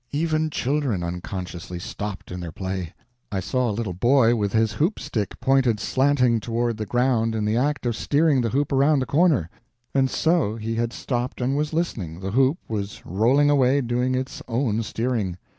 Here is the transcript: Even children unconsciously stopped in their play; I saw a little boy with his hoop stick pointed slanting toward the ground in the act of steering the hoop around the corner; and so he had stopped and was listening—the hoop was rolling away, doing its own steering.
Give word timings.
Even 0.11 0.49
children 0.49 1.03
unconsciously 1.03 1.77
stopped 1.77 2.31
in 2.31 2.39
their 2.39 2.51
play; 2.51 2.91
I 3.31 3.39
saw 3.39 3.69
a 3.69 3.71
little 3.71 3.93
boy 3.93 4.35
with 4.35 4.51
his 4.51 4.71
hoop 4.73 4.97
stick 4.99 5.39
pointed 5.39 5.79
slanting 5.79 6.39
toward 6.39 6.77
the 6.77 6.87
ground 6.87 7.35
in 7.35 7.45
the 7.45 7.55
act 7.55 7.85
of 7.85 7.95
steering 7.95 8.41
the 8.41 8.49
hoop 8.49 8.71
around 8.71 8.97
the 8.97 9.05
corner; 9.05 9.47
and 9.93 10.09
so 10.09 10.55
he 10.55 10.73
had 10.73 10.91
stopped 10.91 11.39
and 11.39 11.55
was 11.55 11.71
listening—the 11.71 12.31
hoop 12.31 12.57
was 12.67 13.05
rolling 13.05 13.51
away, 13.51 13.79
doing 13.79 14.15
its 14.15 14.41
own 14.47 14.81
steering. 14.81 15.37